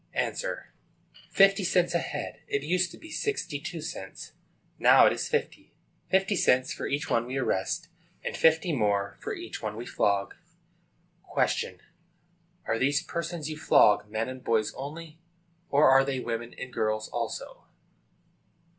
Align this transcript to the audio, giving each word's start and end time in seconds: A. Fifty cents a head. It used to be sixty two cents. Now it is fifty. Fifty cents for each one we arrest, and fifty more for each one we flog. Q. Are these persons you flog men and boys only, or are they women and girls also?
A. 0.15 0.35
Fifty 1.29 1.63
cents 1.63 1.93
a 1.93 1.99
head. 1.99 2.39
It 2.47 2.63
used 2.63 2.89
to 2.89 2.97
be 2.97 3.11
sixty 3.11 3.59
two 3.59 3.81
cents. 3.81 4.33
Now 4.79 5.05
it 5.05 5.13
is 5.13 5.29
fifty. 5.29 5.75
Fifty 6.09 6.35
cents 6.35 6.73
for 6.73 6.87
each 6.87 7.07
one 7.07 7.27
we 7.27 7.37
arrest, 7.37 7.87
and 8.23 8.35
fifty 8.35 8.73
more 8.73 9.17
for 9.21 9.35
each 9.35 9.61
one 9.61 9.75
we 9.75 9.85
flog. 9.85 10.33
Q. 11.47 11.77
Are 12.65 12.79
these 12.79 13.03
persons 13.03 13.47
you 13.47 13.57
flog 13.59 14.09
men 14.09 14.27
and 14.27 14.43
boys 14.43 14.73
only, 14.73 15.19
or 15.69 15.87
are 15.87 16.03
they 16.03 16.19
women 16.19 16.55
and 16.57 16.73
girls 16.73 17.07
also? 17.09 17.65